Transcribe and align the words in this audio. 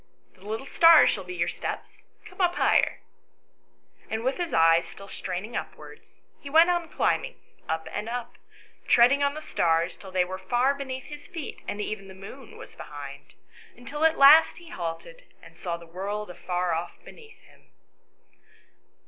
"The 0.35 0.41
little 0.41 0.65
stars 0.65 1.11
shall 1.11 1.23
be 1.23 1.35
your 1.35 1.47
steps; 1.47 2.01
come 2.25 2.41
up 2.41 2.55
higher." 2.55 3.01
And 4.09 4.23
with 4.23 4.37
his 4.37 4.51
eyes 4.51 4.87
still 4.87 5.07
straining 5.07 5.55
upwards, 5.55 6.23
he 6.39 6.49
went 6.49 6.71
on 6.71 6.89
climbing, 6.89 7.35
up 7.69 7.87
and 7.91 8.09
up, 8.09 8.39
treading 8.87 9.21
on 9.21 9.35
the 9.35 9.43
stars 9.43 9.95
till 9.95 10.09
they 10.09 10.25
were 10.25 10.39
far 10.39 10.73
beneath 10.73 11.03
his 11.03 11.27
feet 11.27 11.61
and 11.67 11.79
even 11.79 12.07
the 12.07 12.15
moon 12.15 12.57
was 12.57 12.75
behind, 12.75 13.35
until 13.77 14.03
at 14.03 14.17
last 14.17 14.57
he 14.57 14.69
halted 14.69 15.25
and 15.43 15.55
saw 15.55 15.77
the 15.77 15.85
world 15.85 16.31
afar 16.31 16.73
off 16.73 16.97
beneath 17.05 17.39
him. 17.43 17.65